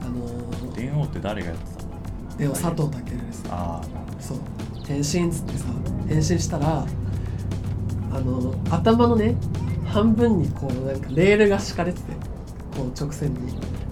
[0.00, 1.90] あのー、電王って誰がやってたの？
[2.38, 4.38] 電王佐藤健ですああそう。
[4.86, 5.66] 変身っつってさ
[6.08, 6.84] 変身したら
[8.12, 9.34] あの頭のね
[9.86, 12.12] 半分にこうなんかレールが敷かれてて
[12.76, 13.40] こう直線に。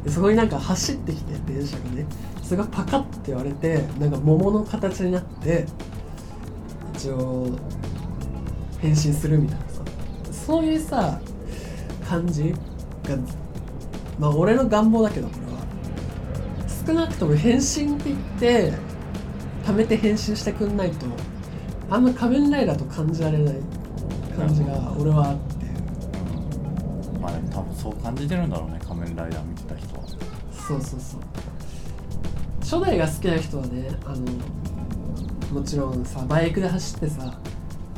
[0.05, 2.07] でそこになんか走ってきて電車がね。
[2.43, 5.67] それがパカッて割れてなんか桃の形になって
[6.95, 7.49] 一応
[8.79, 9.83] 変身するみたいなさ。
[10.33, 11.21] そういうさ
[12.09, 12.53] 感じ
[13.05, 13.17] が
[14.19, 15.61] まあ俺の願望だけどこれは。
[16.87, 18.73] 少なくとも変身って言って
[19.65, 21.07] 貯めて変身してくんないと
[21.89, 23.55] あんま仮面ライダーと感じられない。
[24.47, 25.67] 感じが俺はあって。
[27.21, 30.07] まあでも多分そう感じてるんだろうね仮面ライダー見てた人は。
[30.51, 31.21] そうそうそう。
[32.61, 37.39] 初代が好きな人はねあのもちろんさバイクで走ってさ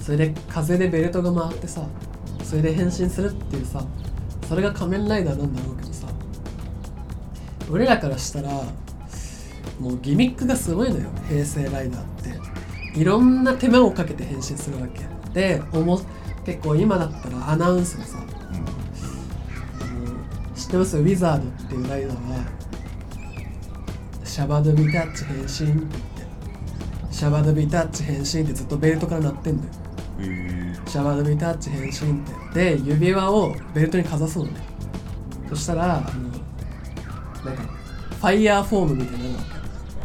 [0.00, 1.86] それで風でベルトが回ってさ
[2.42, 3.84] それで変身するっていうさ
[4.48, 6.06] それが仮面ライダーなんだろうけどさ
[7.70, 8.48] 俺らからしたら
[9.78, 12.22] もうギミックがすごいのよ平成ライダーって。
[12.94, 15.00] いろんな手間をかけて変身するわけ。
[15.32, 15.98] でおも
[16.44, 18.22] 結構今だったらアナウンスがさう
[19.84, 20.56] ん。
[20.56, 20.98] 知ってます？
[20.98, 22.44] ウィザードっていうライダーは
[24.24, 25.92] シャバドビタッチ変身って言って
[27.10, 29.70] シャバドビタッチ変身ってずっとベルトから鳴ってんだよ。
[30.20, 31.92] へえシャバドビタッチ変身っ
[32.52, 32.76] て。
[32.76, 34.52] で指輪をベルトにかざすのね。
[35.48, 36.08] そしたらあの
[37.44, 37.62] なんか
[38.18, 39.44] ファイヤーフォームみたいになるわ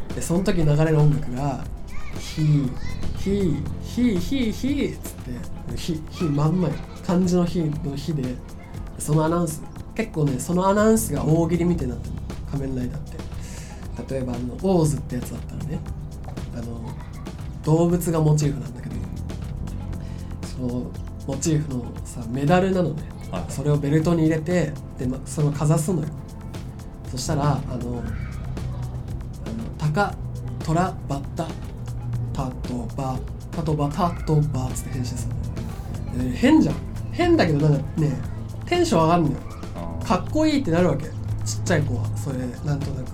[0.09, 0.15] け。
[0.15, 1.63] でその時流れる音楽が
[2.19, 2.69] 「ヒー
[3.17, 5.77] ヒひひひひっつって。
[5.77, 6.73] ひひまんまよ
[7.05, 8.35] 漢字のひのひで
[8.97, 9.61] そのアナウンス。
[9.95, 12.13] 結構ねそのアナウンスが大喜利みたいになってる。
[12.15, 13.01] の仮面ライダーっ
[14.05, 14.13] て。
[14.13, 15.79] 例えばあのオーズってやつだったらね。
[16.55, 16.79] あの
[17.63, 18.95] 動物がモチーフなんだけど。
[20.47, 20.91] その
[21.27, 23.45] モチーフのさメダルなのね、はい。
[23.49, 26.07] それをベルトに入れてで、ま、そのかざすのよ。
[27.11, 28.03] そしたらあのあの
[29.77, 30.15] タカ
[30.63, 31.47] トラバッタ
[32.37, 33.17] タトバ
[33.51, 35.27] タトバタトバっつって変身す
[36.13, 36.29] るの。
[36.29, 36.75] で変じゃん。
[37.11, 38.11] 変だけどなんかね
[38.67, 39.35] テンション上がるのよ。
[40.05, 41.05] かっこいいってなるわけ。
[41.05, 41.11] ちっ
[41.65, 42.05] ちゃい子は。
[42.15, 43.09] それなんとなく。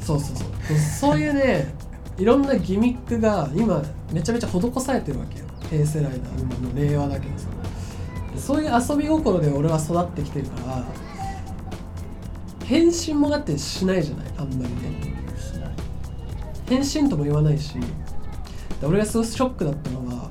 [0.00, 0.78] そうそうそう。
[0.78, 1.74] そういうね
[2.16, 5.44] いろんなギミックが今めちゃめちゃ施されてるわけよ。
[5.68, 7.48] 平成ライダー今の令和だけどさ。
[8.38, 10.84] そういう遊び心で俺は育ってきてるから
[12.64, 14.26] 変身もだってしないじゃない。
[14.38, 15.13] あんまりね
[16.66, 17.74] 変身とも言わないし
[18.80, 20.30] で俺がすごいショックだったのは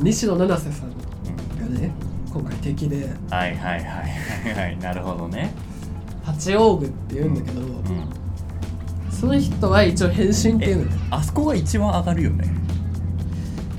[0.00, 0.90] 西野七瀬さん
[1.72, 1.90] がね
[2.32, 5.52] 今回敵ではいはいはいはいはいなるほどね。
[6.24, 7.74] 八王具って言うんだけど、うん
[9.10, 12.52] その人は一応変身っていうのねあそこが一番上がるよね。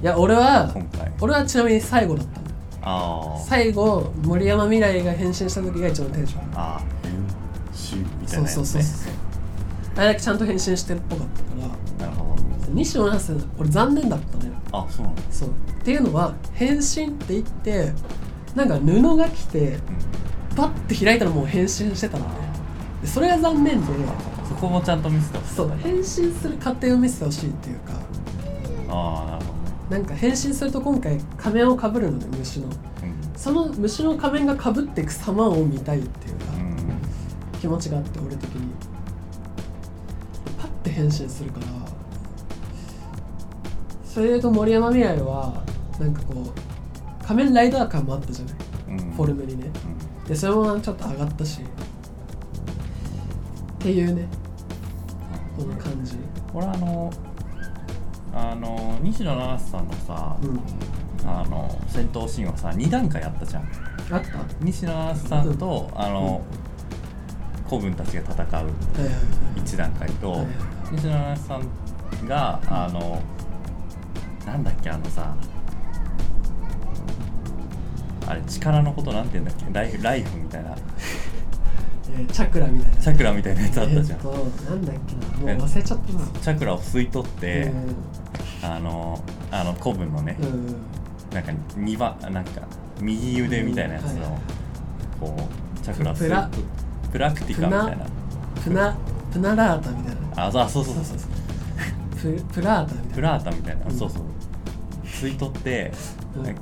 [0.01, 1.11] いや俺は今回。
[1.19, 2.45] 俺はちなみに最後だったの。
[2.81, 3.43] あー。
[3.45, 7.07] 最後森山未来が変身した時が一番テンションあー
[7.91, 8.47] 変身みたいなね。
[8.47, 9.13] そうそうそうそう
[9.95, 11.49] あれだけちゃんと変身してるっぽかったか
[11.99, 12.43] らなるほど。
[12.73, 14.51] 西野七瀬俺残念だったのよ。
[14.71, 15.21] あそうなんだ。
[15.31, 15.49] そう。
[15.49, 15.51] っ
[15.83, 17.93] ていうのは変身って言って
[18.55, 19.79] なんか布が来て
[20.55, 22.31] パッて開いたらもう変身してたのね。
[23.01, 23.87] でそれが残念で
[24.47, 27.93] そこもちゃんと見せてほしいそう変身する過程を見せてほしいっていうか
[28.89, 29.65] ああなるほどね。
[29.89, 32.67] なんか変身すると今回仮面をかぶるので虫の。
[32.67, 32.73] うん。
[33.35, 37.59] その虫の仮面がかぶっていく様を見たいっていうか、うん。
[37.59, 38.44] 気持ちがあって俺的
[40.95, 41.65] 変身するから。
[44.05, 45.61] それで言うと森山未来は
[45.99, 48.55] なんかこう仮面ライダー感もあったじゃない？
[48.87, 49.11] うん。
[49.11, 49.69] フォルムにね。
[50.23, 50.27] うん。
[50.27, 51.61] でそれもちょっと上がったし。
[51.61, 51.65] っ
[53.79, 54.27] ていうね。
[55.57, 56.15] この感じ。
[56.53, 57.11] 俺あの
[58.33, 60.59] あの西野七瀬さんのさ、うん。
[61.29, 63.63] あの戦闘シーンはさ2段階あったじゃん。
[63.63, 63.69] あっ
[64.09, 64.37] た？
[64.37, 66.41] は西野七瀬さんと、あの
[67.69, 68.69] 子分たちが戦ういはいはい。
[69.59, 70.47] 1段階と、はいはい
[70.91, 73.21] 西野七瀬さんがあの
[74.45, 75.35] なんだっけあのさ
[78.27, 79.65] あれ力のことなんて言うんだっけ？
[79.73, 80.75] ライフライフみたいな。
[82.17, 82.97] えーチャクラみたいな。
[83.01, 84.29] チャクラみたいなやつあったじゃん、えっと
[84.69, 84.95] なんだっ
[85.39, 85.53] けな？
[85.53, 86.19] もう忘れちゃったな。
[86.41, 87.63] チャクラを吸い取って、
[88.63, 88.69] うん。
[88.69, 89.21] あの
[89.51, 90.75] あの古文のね、うん。
[91.33, 92.61] なんか2番なんか
[93.01, 94.29] 右腕みたいなやつうんはい。
[94.29, 94.39] の
[95.19, 95.35] こ
[95.77, 96.39] うチャクラを吸プラ。
[96.41, 96.49] い
[97.11, 98.05] プラクティカみたいな。
[98.63, 98.95] プナ
[99.31, 101.17] プナラータみたいなあそうそうそうそう。
[102.21, 103.15] そうププラータみたいな。
[103.15, 103.91] プラータみたいな、うん。
[103.97, 104.21] そうそう。
[105.05, 105.91] 吸い取って、
[106.35, 106.43] うん。
[106.43, 106.61] なんか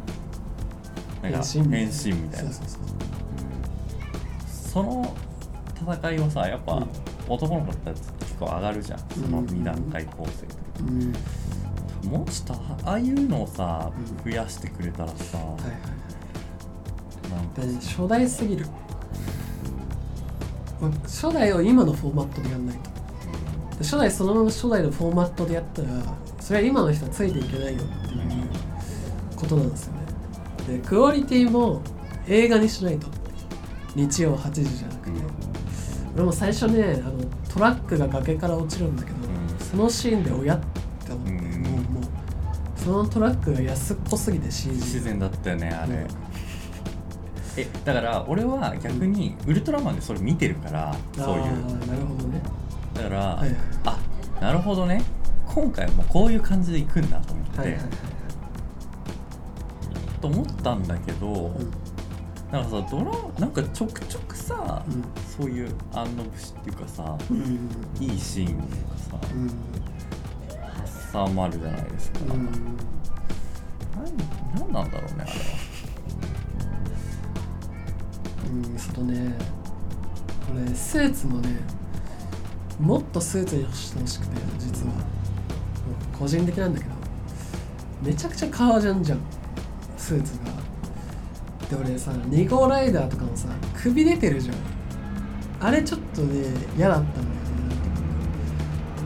[1.21, 2.51] 変身みたいな。
[4.47, 5.15] その
[5.75, 6.87] 戦いはさやっぱ、うん。
[7.27, 8.99] 男の子たち結構上がるじゃん。
[8.99, 9.45] そのうん。
[9.45, 11.13] 2段階構成で、うん。
[12.11, 13.91] もうちょっとああいうのをさ
[14.25, 14.31] うん。
[14.31, 15.71] 増やしてくれたらさ、はいはい
[17.81, 18.65] 初代すぎる。
[21.03, 22.89] 初代を今のフォーマットでやんないと。
[22.89, 22.91] で
[23.83, 25.87] 初代そのまま初代のフォーマットでやったら
[26.39, 28.23] それは今の人はついていけないよっていう
[29.35, 30.03] ことなんですよね。
[30.79, 31.81] でクオリティも
[32.27, 33.07] 映画にしないと。
[33.95, 35.21] 日曜8時じゃなくて。
[36.15, 39.59] 俺も最初ねあのトラックが崖から落ちるんだけど、ん。
[39.59, 41.61] そのシーンで親って思って、うん。
[41.63, 42.03] もうもう
[42.75, 46.07] そのトラックが安っぽすぎて CG 自然だったよねあれ、うん。
[47.57, 51.41] えだから俺は逆にウルトラマンでそれ見てるから、そういう。
[51.41, 52.41] なるほどね。
[52.93, 53.49] だから、はいはい。
[53.51, 53.55] あ
[54.43, 55.01] なるほどね。
[55.45, 57.89] 今回もこういう感じでいくんだと思って、はいはいはい
[60.19, 61.71] と思ったんだけど、うん。
[62.51, 65.05] なんかさドラなんかちょくちょくさ、うん。
[65.37, 67.69] そういう安の節っていうかさうん
[68.01, 69.49] いいシーンとかさうん
[71.13, 72.51] 挟まるじゃないですか、うん
[74.59, 75.37] なん、なんだろうねあれは。
[78.51, 79.37] うんそのね。
[80.45, 81.82] これスーツもね
[82.79, 84.93] もっとスーツにしてほしくて実は。
[86.17, 86.91] 個人的なんだけど
[88.01, 89.19] めちゃくちゃ革ジャンじゃん
[89.97, 90.45] スーツが。
[91.69, 94.55] で俺さ2号ライダーとかもさ首出てるじゃん。
[95.59, 96.45] あれちょっとね
[96.77, 97.31] 嫌だったんだよね。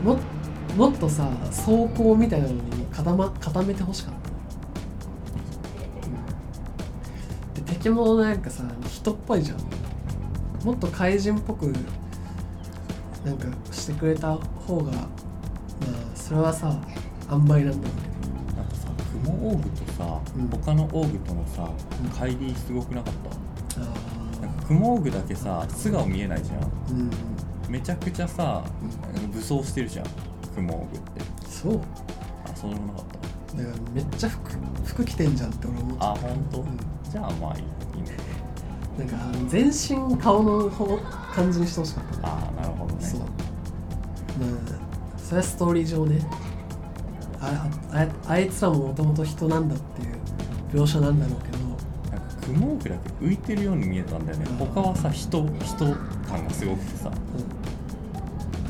[0.04, 0.18] も
[0.76, 2.60] もっとさ走行みたいなのに
[2.92, 4.20] 固,、ま、固めてほしかった。
[7.58, 7.64] うん。
[7.64, 9.58] で敵もなんかさ人っぽいじゃん。
[10.64, 11.72] もっと怪人っぽく
[13.24, 15.06] なんかしてくれた方がまあ
[16.14, 16.74] それはさ
[17.30, 17.94] 塩梅なんだろ
[18.52, 18.88] うなんかさ
[19.24, 20.48] 雲オーグとさ、うん。
[20.48, 21.62] 他のオーグとのさ
[22.02, 22.10] うん。
[22.10, 23.30] 乖離すごくなかった？
[23.74, 23.86] けど
[24.46, 26.98] なんか雲オーグだけさ素顔見えないじゃん。
[26.98, 27.10] うん
[27.68, 28.64] めちゃくちゃさ
[29.30, 30.06] 武装してるじゃん
[30.54, 31.20] 雲オーグって。
[31.50, 31.72] そう。
[31.74, 31.84] だか
[32.46, 33.18] あそうでもなかった？
[33.62, 34.52] らめっちゃ服
[34.84, 36.66] 服着てんじゃんって俺思っちゃあう本当、うん。
[37.10, 37.62] じゃあまあいい。
[37.62, 38.16] ね
[38.98, 39.16] なんか
[39.48, 40.98] 全身顔の方
[41.38, 42.28] 感じにしてほしかった。
[42.28, 43.04] ああなるほどね。
[43.04, 43.20] そう。
[43.20, 43.28] まあ
[45.18, 46.20] それはストーリー上ね。
[47.40, 51.58] ああああいつらももともと人なんだっていう描写なんだろうけど。
[52.10, 54.46] なんか雲オーグだけ浮いてるように見えたんだよね。
[54.58, 55.84] 他はさ人人
[56.26, 57.08] 感がすごくてさ。
[57.08, 57.14] うん。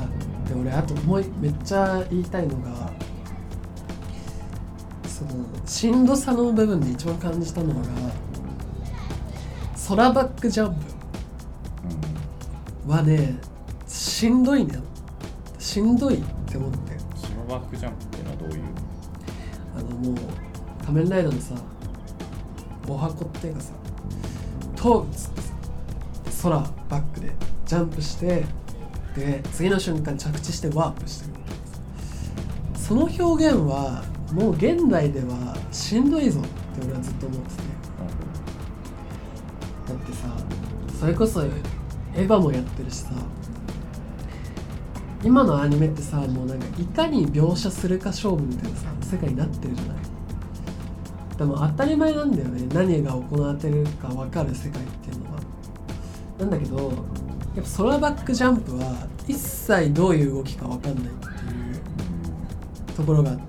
[0.03, 2.93] あで俺あともうめっちゃ言いたいのが
[5.07, 5.31] その
[5.65, 7.81] しんどさの部分で一番感じたのが
[9.89, 10.88] 空バックジャンプ
[12.89, 13.39] はね
[13.87, 14.79] しんどいね
[15.59, 16.79] しんどいって思って。
[17.49, 18.63] バックジャンプっていうのはどういう？
[19.79, 20.15] あのもう
[20.85, 21.55] 仮面ライダーのさ
[22.87, 23.73] お箱っていうかさ
[24.77, 25.07] と
[26.43, 26.59] 空
[26.91, 27.33] バックで
[27.65, 28.45] ジャンプして
[29.17, 31.33] で次の瞬間着地してワープしてる
[32.77, 36.45] その表現はもう現代ではしんどいぞっ
[36.79, 37.63] て俺はずっと思ってて。
[39.89, 40.29] だってさ
[41.01, 41.43] それこそ
[42.19, 43.11] エヴァもやってるしさ。
[45.23, 49.97] 今のアニメってさもうなんかいかに描写するか勝負みたいなさ世界になってるじゃない。
[51.37, 52.67] でも当たり前なんだよね。
[52.75, 55.41] 何が行われてるか分かる世界っていうのは。
[56.41, 56.77] なんだけど
[57.57, 63.45] やっぱ空バックジャンプは一切どういう動きか分かんないっていうところがあって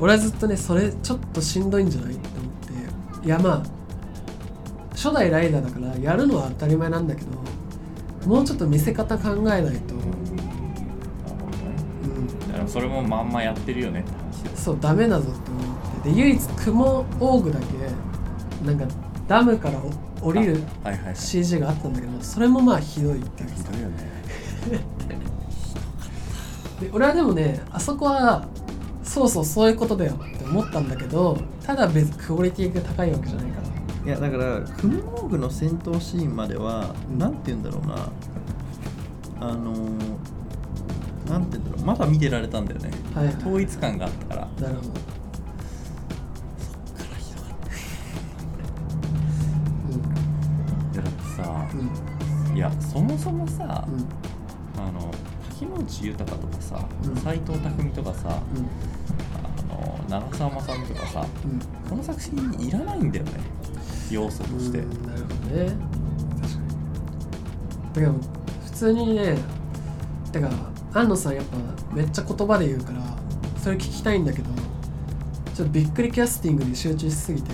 [0.00, 3.26] 俺はずっとねそれちょっとしんどいんじゃないって思って。
[3.26, 3.77] いやまあ
[4.98, 7.28] 初代ライダーだからやるのは当たり前なんだけど
[8.26, 9.98] もうちょっと見せ方考えないと、う
[12.08, 16.10] ん、だからそれもまんまやってるよねって話そうダメだぞって思って。
[16.10, 18.86] で唯一雲オーグだけなんか
[19.28, 20.60] ダムからお降りる
[21.14, 24.08] CG があったんだけどそれもまあひどいってひどいよね。
[26.80, 28.48] で俺はでもねあそこは
[29.04, 33.47] そうそうそういうことだよって思ったんだけどただ別クオリティが高いわけじゃない
[34.08, 38.08] いやだからクムモーグの戦闘シーンまでは、うんなんて言うんだろうな。
[39.38, 41.84] あのー、なんて言うんだろう。
[41.84, 42.90] まだ見てられたんだよね。
[43.14, 43.36] はいはい。
[43.36, 44.48] 統一感があったから。
[44.66, 44.88] なるほど。
[50.94, 52.50] いやだってさうん。
[52.50, 54.82] うんいやそもそもさ、うん。
[54.82, 55.10] あの
[55.50, 57.16] 滝之内豊とかさうん。
[57.16, 58.70] 斎、藤工とかさうん。
[59.74, 61.60] あの長澤まさみとかさうん。
[61.90, 63.57] この作品いらないんだよね
[64.14, 65.72] 要素として、うんなるほどね。
[66.40, 68.12] 確かにだけど
[68.64, 69.38] 普通にね
[70.32, 70.50] てか
[70.94, 71.56] 安野さんやっぱ
[71.94, 73.00] めっちゃ言葉で言うから
[73.62, 74.48] それ聞きたいんだけど
[75.54, 77.50] ちょっとびっくりキャスティングに集中しすぎて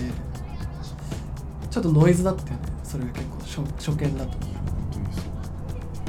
[1.71, 2.59] ちょっとノイズだったよね。
[2.83, 3.25] それが結
[3.57, 4.37] 構初初見だと。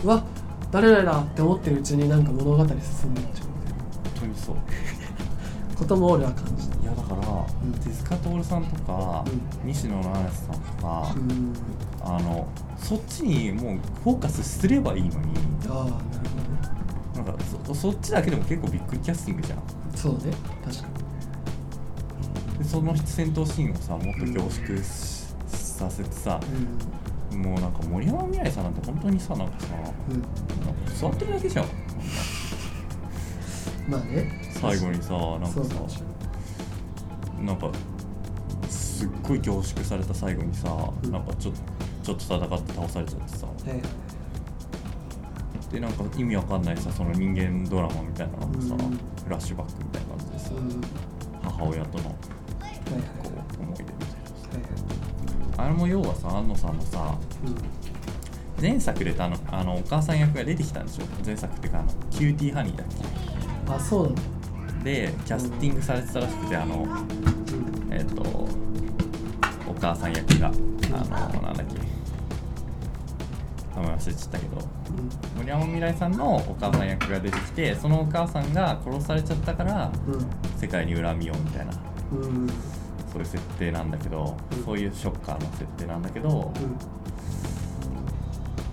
[0.04, 0.08] うう。
[0.08, 0.24] わ
[0.70, 2.74] 誰々だって思ってるうちになんか物語進んで
[3.22, 4.56] いっちゃう本当にそう。
[5.76, 6.65] ことも俺は感じ
[7.74, 11.52] 手塚徹さんとか、う西野七瀬さんとか、うん。
[12.00, 15.14] あのそっちにもうフォーカスすればいいのに
[15.68, 15.96] ああなるほどね。
[17.16, 17.34] なんか
[17.66, 19.62] そそっちだけでも結構びっくりキャスティングじゃん。
[19.96, 20.20] そうね。
[20.64, 20.88] 確か
[22.52, 22.58] に。
[22.58, 26.40] でその戦闘シーンをさもっと凝縮しさせてさ、
[27.32, 29.92] うもうなんか森山未來さんなんて本当にさなんかさなんか
[30.94, 31.66] 座ってるだけじゃん。
[33.88, 34.40] まあね。
[34.52, 35.60] 最後にさなんかさ
[37.40, 37.70] なんか
[38.68, 40.68] すっごい凝縮された最後にさ、
[41.02, 41.10] うん。
[41.12, 41.52] なんかちょ
[42.02, 43.46] ちょっと戦って倒されちゃってさ。
[43.46, 43.68] はい。
[43.70, 43.82] はい
[45.72, 48.96] でなんか意味わかんないさその人間ドラマみたいなのがさ、うん。
[49.24, 50.68] フラッシュバックみたいな感じでさ、うん。
[50.68, 50.76] はい
[51.42, 52.14] 母親とのこ
[52.60, 52.72] はい。
[52.72, 54.08] う思い出みたい
[54.52, 54.68] はいは
[55.54, 55.58] い。
[55.58, 58.62] なあれも要はさ庵野さんのさうん。
[58.62, 61.04] 前作であのあのお母さん役が出てきたんでしょ？
[61.24, 62.86] 前作っていうかあのキューティーハニーだっ
[63.76, 64.14] あそう。
[64.14, 64.22] だ
[64.84, 66.86] けでキャスティングされてたらしくてあの
[67.96, 70.50] えっ、とお母さん役があ
[71.32, 71.74] のなんだっけ
[73.74, 74.58] 名前忘れちゃったけど
[75.36, 80.26] 森山未来さんのお母さん役が出てきてそのお母さんが殺されちゃったからうん。
[80.58, 81.72] 世界に恨みをみたいな
[82.12, 82.20] うん。
[82.20, 82.50] うん
[83.12, 84.64] そういう設定なんだけど、うん。
[84.64, 86.76] そういうショッカーの設定なんだけど、うん。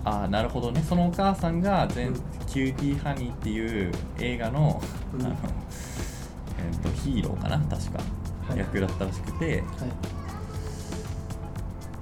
[0.04, 0.82] ああなるほどね。
[0.86, 2.14] そのお母さんが前、うん。
[2.46, 4.82] キューティーハニーっていう映画の,、
[5.14, 5.22] うん。
[5.22, 5.36] あの
[6.58, 8.23] えー、とヒーローかな確か、はい
[8.56, 9.62] 役だったらしくてはい。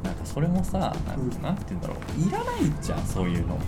[0.04, 1.42] なんかそれもさなん,、うん。
[1.42, 1.98] なんて言うんだろう。
[2.20, 3.58] いらないじゃんそういうの、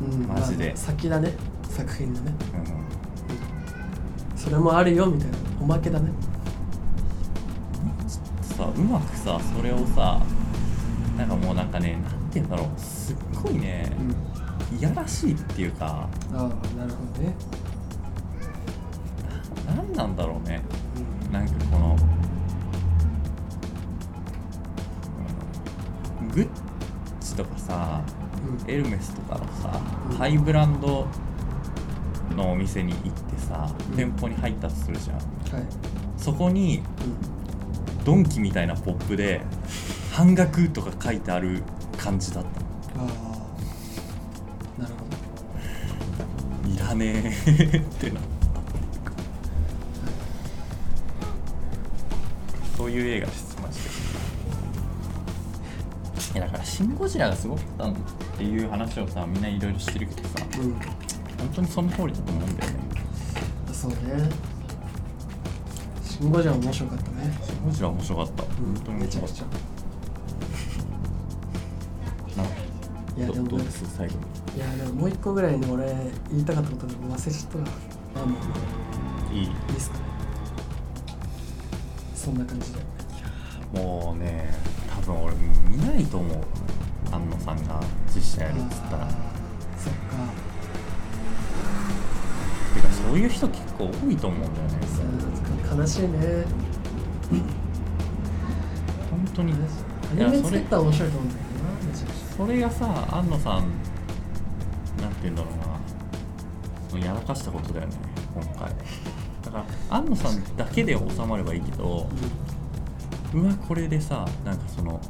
[0.00, 0.68] うんマジで。
[0.68, 1.32] まあ先だね。
[1.68, 2.34] 作品のね。
[4.32, 4.38] うん。
[4.38, 5.36] それもあるよみたいな。
[5.60, 6.10] おまけだね。
[8.42, 10.20] さうまくさそれをさ
[11.18, 12.80] なんかもうなんかねなんて言うんだろう。
[12.80, 13.90] すっごいね、
[14.78, 16.08] いやらしいっていうか。
[16.32, 16.38] ああ
[16.76, 17.63] なるほどね、何
[19.94, 20.60] なんだろうね。
[21.26, 21.32] うん。
[21.32, 21.96] なんかこの、
[26.20, 26.48] うんグッ
[27.20, 28.02] チとかさ
[28.66, 28.70] うん。
[28.70, 29.80] エルメスとかのさ、
[30.10, 30.16] うん。
[30.16, 31.06] ハイブランド
[32.36, 33.96] のお店に行ってさ、うん。
[33.96, 35.16] 店舗に入ったとするじゃん。
[35.16, 35.22] はい、
[36.16, 36.82] そこに
[37.98, 39.42] うん、ドンキみたいなポップで
[40.12, 41.62] 半額とか書いてある
[41.96, 42.50] 感じだった。
[43.00, 45.04] ああなるほ
[46.64, 46.74] ど。
[46.74, 48.20] いらねえってな
[52.84, 53.78] そういう映画ですマジ
[56.32, 57.94] でいやだから「シン・ゴジラ」がすごかったっ
[58.36, 60.72] ていう話をさみんないろいろしてるけどさうん。
[60.72, 60.78] 本
[61.54, 62.78] 当にその通りだと思うんだよね。
[63.72, 63.96] そうね。
[66.02, 67.38] シン・ゴジラ面白かったね。
[67.42, 68.42] シン・ゴジラ面白かった。
[68.42, 68.52] 本
[68.84, 69.44] 当に面白かっめちゃくちゃ。
[72.36, 72.54] たなんか
[73.16, 73.96] いやでもどどうです？
[73.96, 74.14] 最後。
[74.14, 74.20] に
[74.58, 75.86] いやでももう一個ぐらいね俺
[76.30, 77.64] 言いたかったことが忘れちゃったな。
[77.64, 77.70] ま
[78.22, 78.54] あまあま
[79.30, 79.32] あ。
[79.32, 79.40] いい。
[79.40, 80.04] いいっすかね
[82.24, 82.80] そんな感じで。
[83.78, 84.54] もうね
[85.04, 85.34] 多分俺
[85.68, 86.38] 見ないと思う。
[87.12, 87.80] 安野さんが
[88.14, 89.08] 実写やるっつったら。
[89.76, 90.16] そっか。
[92.74, 94.78] てかそういう人結構多いと思うんだよね。
[94.86, 96.44] そう悲しいね。
[99.10, 99.52] 本当に。
[99.52, 99.56] ア
[100.14, 103.68] ニメ作それったら面白いと思うんだけどなめちゃくちそれがさ安野さんなんて
[105.22, 105.48] 言うんだろ
[106.94, 107.06] うな。
[107.06, 107.96] やらかしたことだよね
[108.32, 108.70] 今回。
[108.70, 108.74] だ
[109.54, 112.08] から安野さんだけで収まればいいけど
[113.32, 115.00] うわこれでさなんかその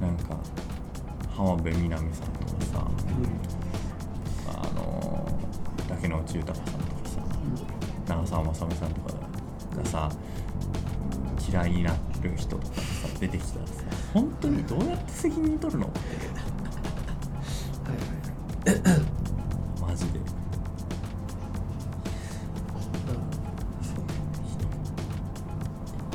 [0.00, 0.36] なんか
[1.34, 2.86] 浜辺美波さんとかさ
[4.48, 5.26] あの
[5.88, 6.76] 竹野内豊さんとか
[7.08, 7.20] さ
[8.08, 9.14] 長澤まさみさんとか
[9.76, 10.10] がさ
[11.48, 11.90] 嫌いにな
[12.22, 13.72] る人とかさ出てきたらさ
[14.12, 15.98] 本当にどうやって責任取るのって
[17.90, 19.01] はいはい。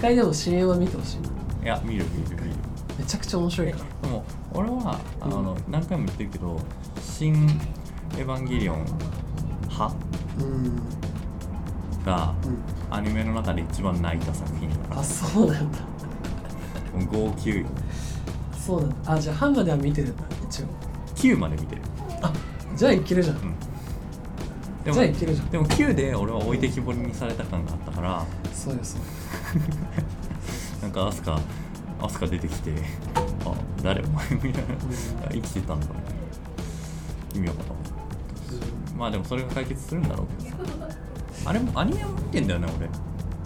[0.08, 1.30] 回でも CM は見てほしいな。
[1.64, 2.56] いや見る見る見る。
[2.98, 4.08] めちゃくちゃ面白いから。
[4.10, 6.60] でも俺はあの、う何回も言ってるけど
[7.02, 7.34] 「新
[8.18, 8.86] エヴァンゲリオン」
[9.68, 9.96] 派
[10.40, 10.82] うん。
[12.06, 12.96] がうん。
[12.96, 15.02] アニメの中で一番泣いた作品だから。
[15.02, 15.80] あそうなんだ。
[16.96, 17.66] もう号泣
[18.58, 19.12] そうなんだ。
[19.14, 20.66] あじゃあ半までは見てるんだ一応。
[21.16, 21.82] 9まで見てる、
[22.22, 22.32] あ
[22.76, 23.56] じゃあいけるじゃん、うん、
[24.84, 25.50] でじゃあいけるじゃん。
[25.50, 28.26] でも9で俺は置いてきぼりにされた感があったから。
[28.54, 29.17] そうよそうよ
[30.82, 31.40] なんかアスカ
[32.02, 32.74] アスカ出てきて
[33.46, 34.60] あ誰お前みたいな。
[35.26, 35.88] あ生きてたんだ。
[37.36, 37.84] 意味わかんなかっ
[38.92, 38.98] た。
[38.98, 40.58] まあでもそれが解決するんだろうけど。
[40.58, 42.90] さあれもアニメも見てんだよね俺。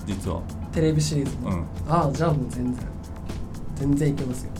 [0.05, 0.41] 実は。
[0.71, 1.37] テレビシリーズ。
[1.37, 1.65] も、うん。
[1.87, 2.83] ああじゃあもう全然。
[3.75, 4.51] 全然いけますよ。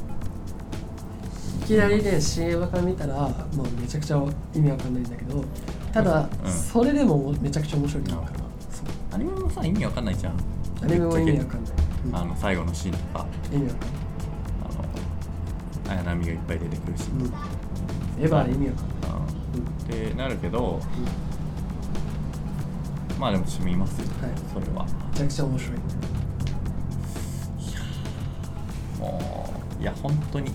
[1.62, 3.14] いきなりね CM から見たら
[3.56, 4.24] もうめちゃくちゃ
[4.54, 5.44] 意味わかんないんだけど
[5.94, 6.52] ただ、うん。
[6.52, 8.40] それでもめちゃくちゃ面白いと思うから。
[9.14, 10.34] アニメもさ意味わかんないじゃん
[10.82, 11.74] アニメも意味わかんない、
[12.06, 13.28] うんあの最後のシーンとか。
[13.54, 13.90] 意味わかんない
[15.88, 17.26] あの綾波がいっぱい出てくるシーン。
[17.30, 17.48] とか、
[18.18, 19.16] うん、エヴァは意味わかんない、あ
[19.56, 19.62] うん。
[19.62, 20.80] ってなるけど
[23.20, 24.32] まあでも私見ますよ、はい。
[24.52, 24.86] それは。
[25.12, 25.78] めちゃくちゃ面白い。
[29.00, 30.52] もういや本当に。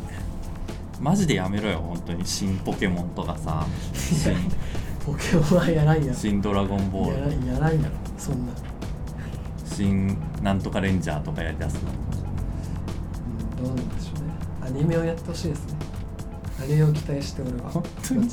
[1.01, 2.27] マジでやめろよ本当に。
[2.27, 3.65] 新ポケモンとかさ。
[3.95, 4.35] 新
[5.05, 6.15] ポケモンはやらんやろ。
[6.15, 7.95] 新ドラゴンボやらールんやらんやろ。
[8.19, 8.53] そんな、
[9.77, 11.91] 新なんとかレンジャーとかやりだすの？
[11.91, 14.33] うん、どうなんでしょうね。
[14.65, 15.75] アニメをやってほしいですね。
[16.63, 18.29] アニメを期待して俺は本当に？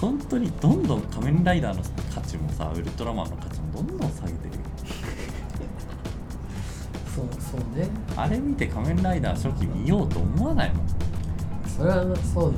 [0.00, 1.82] 本当にどんどん仮面ライダーの
[2.14, 4.60] 価値もさウルトラマンの価値もどんどん下げてるよ。
[7.14, 7.88] そうそうね。
[8.16, 10.86] あれ見て仮面ライダー初期見ようと思わないもん。
[11.68, 12.52] それはそうだと思う。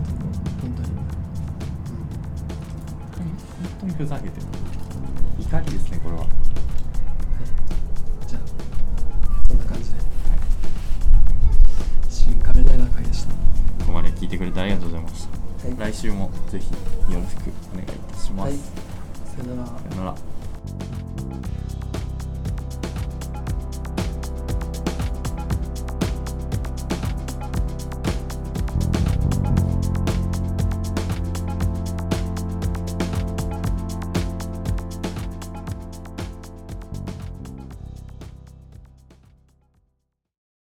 [0.62, 0.89] 本当に、
[3.19, 4.47] 本当にふざけてる。
[5.41, 6.27] 怒りですねこれは
[15.85, 16.72] 来週もぜひ
[17.12, 18.57] よろしくお願いいたします、はい。
[18.57, 19.68] さよなら。
[19.68, 20.34] さよなら